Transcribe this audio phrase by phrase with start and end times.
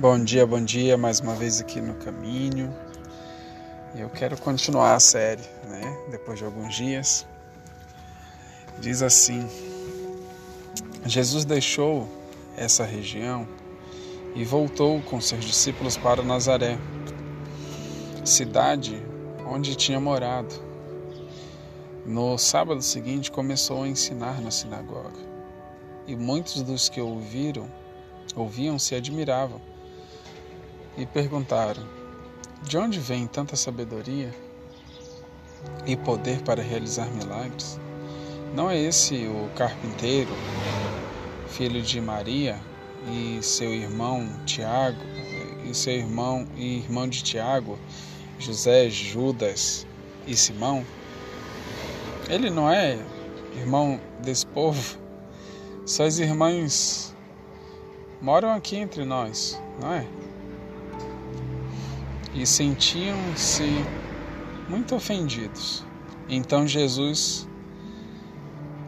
[0.00, 2.72] Bom dia, bom dia, mais uma vez aqui no caminho.
[3.96, 5.98] Eu quero continuar a série, né?
[6.08, 7.26] Depois de alguns dias.
[8.80, 9.44] Diz assim:
[11.04, 12.08] Jesus deixou
[12.56, 13.44] essa região
[14.36, 16.78] e voltou com seus discípulos para Nazaré,
[18.24, 19.02] cidade
[19.44, 20.54] onde tinha morado.
[22.06, 25.18] No sábado seguinte começou a ensinar na sinagoga,
[26.06, 27.68] e muitos dos que ouviram,
[28.36, 29.60] ouviam se admiravam
[30.98, 31.82] e perguntaram:
[32.62, 34.34] De onde vem tanta sabedoria
[35.86, 37.80] e poder para realizar milagres?
[38.54, 40.30] Não é esse o carpinteiro,
[41.48, 42.58] filho de Maria
[43.06, 44.98] e seu irmão Tiago,
[45.64, 47.78] e seu irmão e irmão de Tiago,
[48.38, 49.86] José, Judas
[50.26, 50.84] e Simão?
[52.28, 52.98] Ele não é
[53.56, 54.98] irmão desse povo?
[55.86, 57.14] Suas irmãs
[58.20, 60.06] moram aqui entre nós, não é?
[62.38, 63.84] E sentiam-se
[64.68, 65.84] muito ofendidos.
[66.28, 67.48] Então Jesus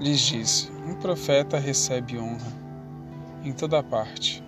[0.00, 2.52] lhes disse: Um profeta recebe honra
[3.44, 4.42] em toda parte,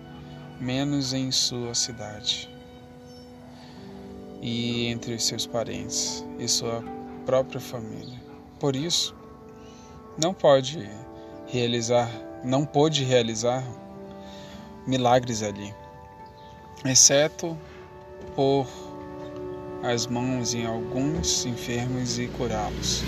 [0.59, 2.49] menos em sua cidade
[4.41, 6.83] e entre os seus parentes e sua
[7.23, 8.19] própria família.
[8.59, 9.15] Por isso,
[10.17, 10.89] não pode
[11.45, 12.09] realizar,
[12.43, 13.63] não pôde realizar
[14.87, 15.71] milagres ali,
[16.83, 17.55] exceto
[18.35, 18.65] por
[19.83, 23.03] as mãos em alguns enfermos e curá-los.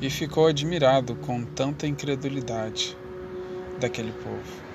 [0.00, 2.96] E ficou admirado com tanta incredulidade
[3.80, 4.68] daquele povo.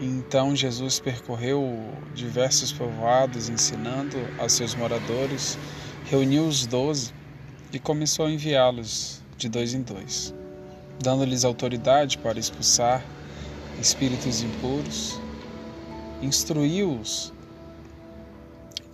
[0.00, 1.78] Então Jesus percorreu
[2.12, 5.56] diversos povoados, ensinando a seus moradores,
[6.06, 7.12] reuniu os doze
[7.72, 10.34] e começou a enviá-los de dois em dois,
[11.00, 13.04] dando-lhes autoridade para expulsar
[13.80, 15.20] espíritos impuros,
[16.20, 17.32] instruiu-os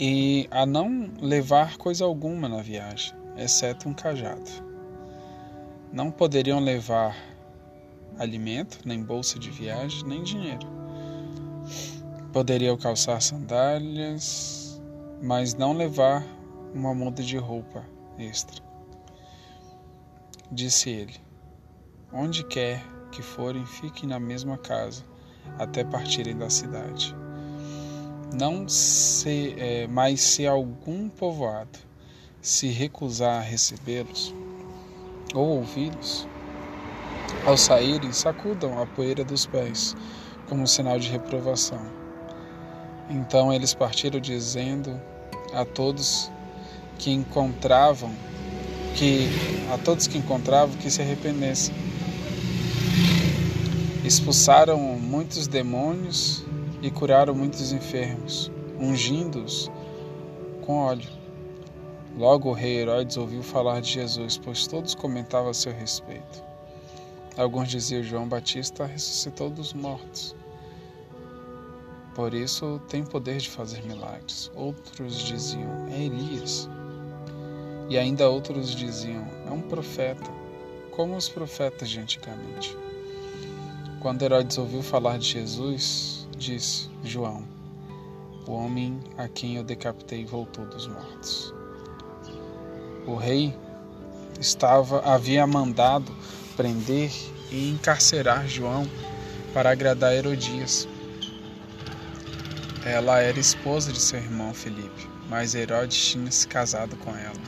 [0.01, 4.51] e a não levar coisa alguma na viagem, exceto um cajado.
[5.93, 7.17] Não poderiam levar
[8.19, 10.67] alimento, nem bolsa de viagem, nem dinheiro.
[12.33, 14.81] Poderiam calçar sandálias,
[15.23, 16.25] mas não levar
[16.75, 17.85] uma muda de roupa
[18.19, 18.63] extra.
[20.51, 21.15] Disse ele:
[22.13, 25.03] Onde quer que forem, fiquem na mesma casa
[25.59, 27.15] até partirem da cidade.
[28.33, 31.79] Não se, é, mas se algum povoado
[32.43, 34.35] se recusar a recebê-los
[35.35, 36.27] ou ouvi-los,
[37.47, 39.95] ao saírem, sacudam a poeira dos pés,
[40.49, 41.81] como sinal de reprovação.
[43.11, 45.01] Então eles partiram dizendo
[45.53, 46.31] a todos
[46.99, 48.13] que encontravam
[48.95, 49.29] que
[49.73, 51.75] a todos que encontravam que se arrependessem
[54.05, 56.45] Expulsaram muitos demônios
[56.81, 59.71] e curaram muitos enfermos, ungindo-os
[60.63, 61.11] com óleo.
[62.17, 66.43] Logo o rei Herodes ouviu falar de Jesus, pois todos comentavam a seu respeito.
[67.37, 70.35] Alguns diziam: João Batista ressuscitou dos mortos.
[72.15, 74.51] Por isso tem poder de fazer milagres.
[74.55, 76.69] Outros diziam: É Elias.
[77.89, 80.31] E ainda outros diziam: É um profeta,
[80.91, 82.77] como os profetas de antigamente.
[84.01, 87.43] Quando Herodes ouviu falar de Jesus, disse: João,
[88.47, 91.53] o homem a quem eu decapitei voltou dos mortos.
[93.07, 93.53] O rei
[94.39, 96.15] estava havia mandado
[96.57, 97.11] prender
[97.51, 98.89] e encarcerar João
[99.53, 100.87] para agradar Herodias.
[102.85, 107.41] Ela era esposa de seu irmão Felipe, mas Herodes tinha se casado com ela.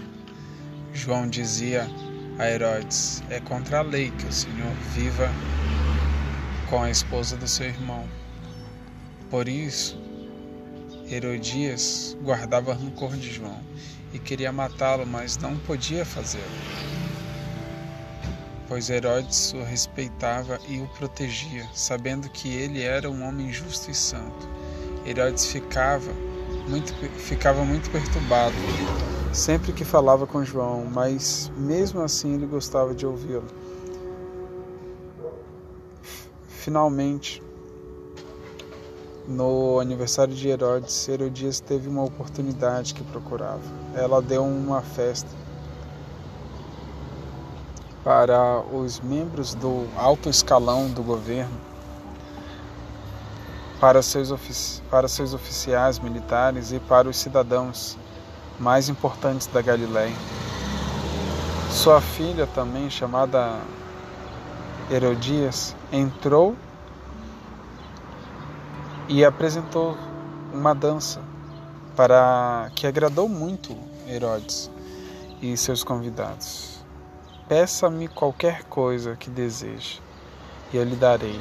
[0.93, 1.89] João dizia
[2.41, 5.31] a Herodes: É contra a lei que o Senhor viva
[6.71, 8.09] com a esposa do seu irmão.
[9.29, 10.01] Por isso,
[11.11, 13.59] Herodias guardava rancor de João
[14.15, 16.45] e queria matá-lo, mas não podia fazê-lo,
[18.69, 23.95] pois Herodes o respeitava e o protegia, sabendo que ele era um homem justo e
[23.95, 24.49] santo.
[25.05, 26.13] Herodes ficava
[26.69, 28.55] muito, ficava muito perturbado
[29.33, 33.70] sempre que falava com João, mas mesmo assim ele gostava de ouvi-lo.
[36.61, 37.43] Finalmente,
[39.27, 43.63] no aniversário de Herodes, Herodias teve uma oportunidade que procurava.
[43.95, 45.31] Ela deu uma festa
[48.05, 51.59] para os membros do alto escalão do governo,
[53.81, 57.97] para seus, ofici para seus oficiais militares e para os cidadãos
[58.59, 60.15] mais importantes da Galiléia.
[61.71, 63.59] Sua filha também, chamada
[64.91, 66.57] Herodias entrou
[69.09, 69.97] e apresentou
[70.53, 71.23] uma dança
[71.95, 73.77] para que agradou muito
[74.09, 74.69] Herodes
[75.41, 76.85] e seus convidados.
[77.49, 80.03] Peça-me qualquer coisa que deseje,
[80.73, 81.41] e eu lhe darei,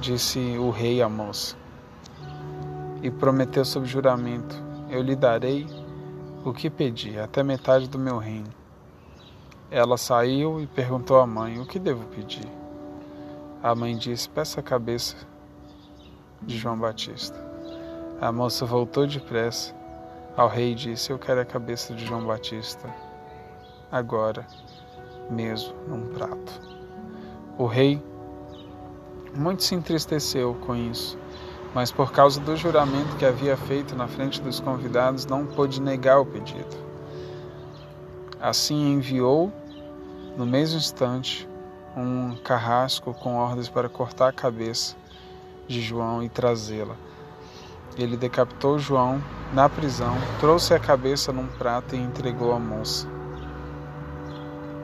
[0.00, 1.56] disse o rei à moça.
[3.02, 4.54] E prometeu sob juramento:
[4.88, 5.66] Eu lhe darei
[6.44, 8.61] o que pedi, até metade do meu reino.
[9.74, 12.46] Ela saiu e perguntou à mãe: O que devo pedir?
[13.62, 15.16] A mãe disse: Peça a cabeça
[16.42, 17.42] de João Batista.
[18.20, 19.74] A moça voltou depressa
[20.36, 22.86] ao rei e disse: Eu quero a cabeça de João Batista,
[23.90, 24.46] agora
[25.30, 26.60] mesmo num prato.
[27.56, 27.98] O rei
[29.34, 31.18] muito se entristeceu com isso,
[31.74, 36.20] mas por causa do juramento que havia feito na frente dos convidados, não pôde negar
[36.20, 36.76] o pedido.
[38.38, 39.50] Assim enviou,
[40.36, 41.48] no mesmo instante,
[41.96, 44.96] um carrasco com ordens para cortar a cabeça
[45.68, 46.96] de João e trazê-la.
[47.96, 53.06] Ele decapitou João na prisão, trouxe a cabeça num prato e entregou à moça,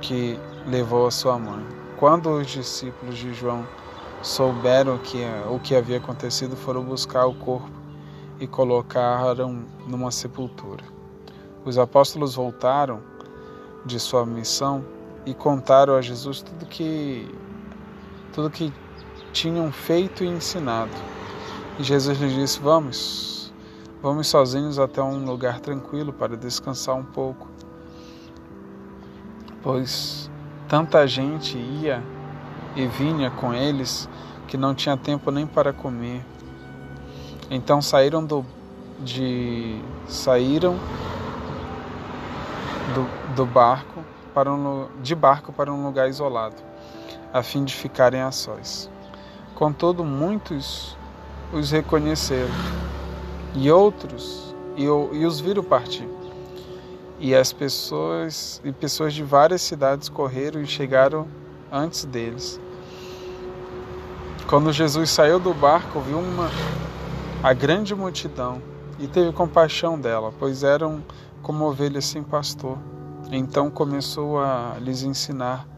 [0.00, 1.66] que levou a sua mãe.
[1.96, 3.66] Quando os discípulos de João
[4.22, 7.70] souberam que o que havia acontecido, foram buscar o corpo
[8.38, 10.84] e colocaram numa sepultura.
[11.64, 13.00] Os apóstolos voltaram
[13.86, 14.84] de sua missão
[15.28, 17.28] e contaram a Jesus tudo que
[18.32, 18.72] tudo que
[19.30, 20.90] tinham feito e ensinado.
[21.78, 23.52] E Jesus lhes disse: Vamos,
[24.02, 27.46] vamos sozinhos até um lugar tranquilo para descansar um pouco.
[29.62, 30.30] Pois
[30.66, 32.02] tanta gente ia
[32.74, 34.08] e vinha com eles
[34.46, 36.24] que não tinha tempo nem para comer.
[37.50, 38.46] Então saíram do
[39.00, 40.76] de saíram
[42.94, 44.02] do, do barco
[44.38, 46.54] para um, de barco para um lugar isolado,
[47.32, 48.88] a fim de ficarem a sós.
[49.56, 50.96] Contudo, muitos
[51.52, 52.54] os reconheceram,
[53.52, 56.08] e outros e, e os viram partir.
[57.18, 61.26] E as pessoas e pessoas de várias cidades correram e chegaram
[61.72, 62.60] antes deles.
[64.48, 66.48] Quando Jesus saiu do barco, viu uma
[67.42, 68.62] a grande multidão
[69.00, 71.02] e teve compaixão dela, pois eram
[71.42, 72.78] como ovelhas sem pastor.
[73.30, 75.68] Então começou a lhes ensinar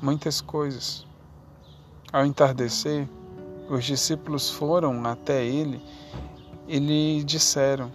[0.00, 1.04] muitas coisas.
[2.12, 3.08] Ao entardecer,
[3.68, 5.82] os discípulos foram até ele
[6.68, 7.90] e lhe disseram: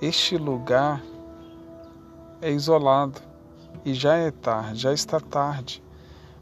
[0.00, 1.00] Este lugar
[2.40, 3.20] é isolado
[3.84, 5.82] e já é tarde, já está tarde.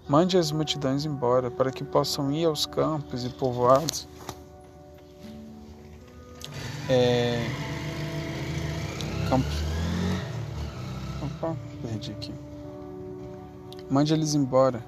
[0.09, 4.09] Mande as multidões embora para que possam ir aos campos e povoados.
[6.89, 7.47] É...
[9.29, 9.55] Campos.
[11.23, 12.35] Opa, perdi aqui.
[13.89, 14.83] Mande eles embora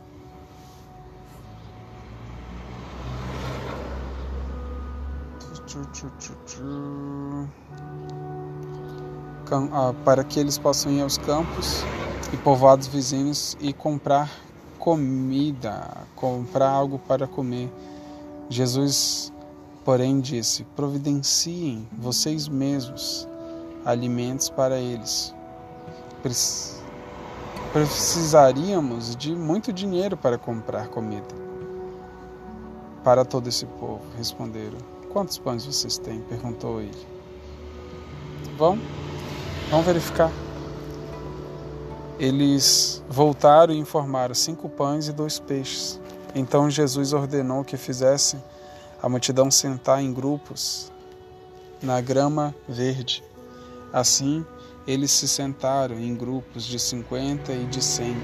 [9.70, 11.82] Ah, para que eles possam ir aos campos
[12.32, 14.30] e povoados vizinhos e comprar
[14.78, 17.70] comida, comprar algo para comer.
[18.48, 19.30] Jesus,
[19.84, 23.28] porém, disse: Providenciem vocês mesmos
[23.84, 25.34] alimentos para eles.
[27.72, 31.42] Precisaríamos de muito dinheiro para comprar comida
[33.02, 34.78] para todo esse povo, responderam.
[35.12, 36.20] Quantos pães vocês têm?
[36.22, 37.06] perguntou ele.
[38.56, 38.78] Vão,
[39.70, 40.30] vamos verificar.
[42.18, 46.00] Eles voltaram e informaram cinco pães e dois peixes.
[46.34, 48.42] Então Jesus ordenou que fizessem
[49.02, 50.92] a multidão sentar em grupos
[51.82, 53.24] na grama verde.
[53.92, 54.46] Assim,
[54.86, 58.16] eles se sentaram em grupos de cinquenta e de cem.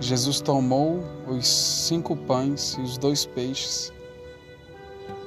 [0.00, 3.92] Jesus tomou os cinco pães e os dois peixes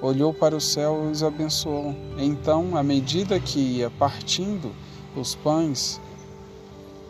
[0.01, 1.95] olhou para o céu e os abençoou.
[2.17, 4.71] Então, à medida que ia partindo
[5.15, 6.01] os pães,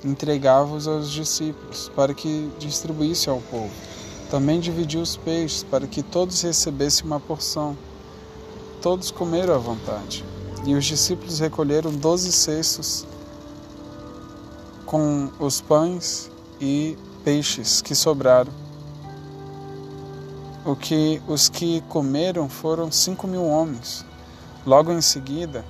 [0.05, 3.71] entregava-os aos discípulos, para que distribuísse ao povo.
[4.29, 7.75] Também dividiu os peixes, para que todos recebessem uma porção.
[8.81, 10.23] Todos comeram à vontade.
[10.65, 13.05] E os discípulos recolheram doze cestos
[14.85, 18.51] com os pães e peixes que sobraram
[20.65, 24.05] o que os que comeram foram cinco mil homens.
[24.65, 25.65] Logo em seguida,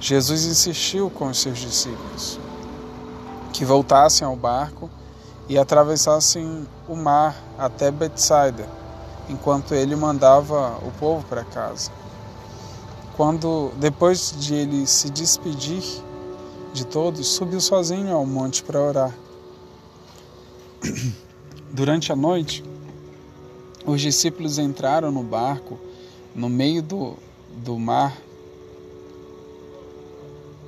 [0.00, 2.38] Jesus insistiu com os seus discípulos
[3.52, 4.88] que voltassem ao barco
[5.48, 8.68] e atravessassem o mar até Betsaida,
[9.28, 11.90] enquanto ele mandava o povo para casa.
[13.18, 15.82] Quando depois de ele se despedir
[16.72, 19.18] de todos, subiu sozinho ao monte para orar.
[21.74, 22.62] Durante a noite,
[23.84, 25.78] Os discípulos entraram no barco
[26.34, 27.16] no meio do,
[27.64, 28.16] do mar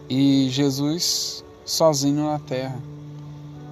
[0.08, 2.80] e Jesus sozinho na terra.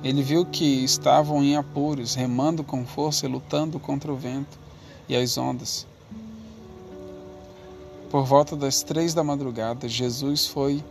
[0.04, 4.56] Ele viu que estavam em apuros, remando com força e lutando contra o vento
[5.08, 5.86] e as ondas.
[8.10, 10.82] Por volta das três da madrugada, Jesus foi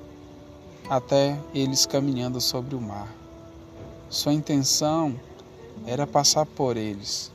[0.88, 3.12] até eles caminhando sobre o mar.
[4.07, 5.19] Sua intenção
[5.88, 7.31] era passar por eles.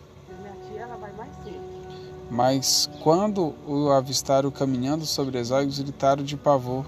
[2.31, 6.87] Mas quando o avistaram caminhando sobre as águas, gritaram de pavor,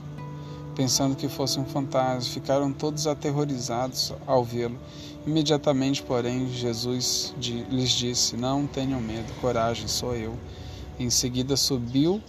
[0.76, 2.32] pensando que fosse um fantasma.
[2.32, 4.78] Ficaram todos aterrorizados ao vê-lo.
[5.26, 10.34] Imediatamente, porém, Jesus lhes disse: Não tenham medo, coragem, sou eu.
[10.98, 12.22] Em seguida subiu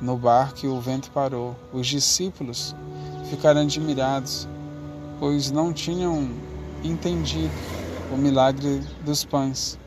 [0.00, 1.54] no barco o vento parou.
[1.72, 2.74] Os discípulos
[3.28, 4.48] ficaram admirados,
[5.18, 6.30] pois não tinham
[6.82, 7.52] entendido
[8.12, 9.78] o milagre dos pães.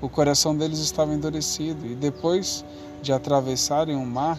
[0.00, 2.64] O coração deles estava endurecido e depois
[3.00, 4.38] de atravessarem o mar,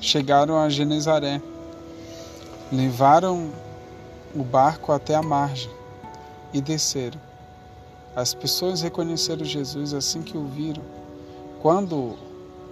[0.00, 1.42] chegaram a Genezaré.
[2.70, 3.50] Levaram
[4.34, 5.70] o barco até a margem
[6.52, 7.20] e desceram.
[8.14, 10.82] As pessoas reconheceram Jesus assim que o viram.
[11.60, 12.16] Quando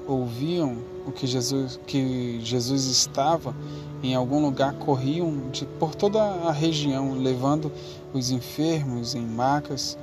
[0.06, 3.54] ouviam o que Jesus, que Jesus estava
[4.02, 7.72] em algum lugar, corriam de, por toda a região, levando
[8.12, 9.98] os enfermos em macas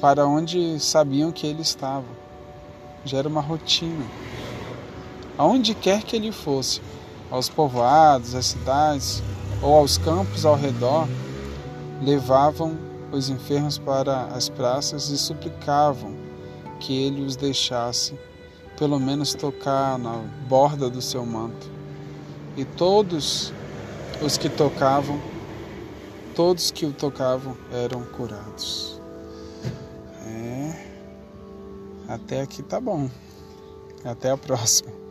[0.00, 2.06] para onde sabiam que ele estava.
[3.04, 4.04] Já era uma rotina.
[5.38, 6.80] Aonde quer que ele fosse,
[7.30, 9.22] aos povoados, às cidades
[9.62, 11.08] ou aos campos ao redor,
[12.02, 12.76] levavam
[13.10, 16.14] os enfermos para as praças e suplicavam
[16.80, 18.14] que ele os deixasse
[18.82, 21.70] pelo menos tocar na borda do seu manto.
[22.56, 23.52] E todos
[24.20, 25.20] os que tocavam,
[26.34, 29.00] todos que o tocavam eram curados.
[32.08, 33.08] Até aqui tá bom.
[34.04, 35.01] Até a próxima.